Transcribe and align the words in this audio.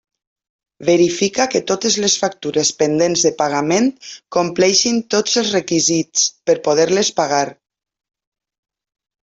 Verifica 0.87 1.45
que 1.55 1.59
totes 1.71 1.97
les 2.03 2.15
factures 2.21 2.71
pendents 2.79 3.27
de 3.27 3.33
pagament 3.43 3.91
compleixin 4.37 4.99
tots 5.17 5.39
els 5.45 5.53
requisits 5.59 6.27
per 6.49 6.59
poder-les 6.71 7.15
pagar. 7.23 7.47